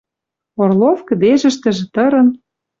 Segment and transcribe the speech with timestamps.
[0.61, 2.27] Орлов кӹдежӹштӹжӹ тырын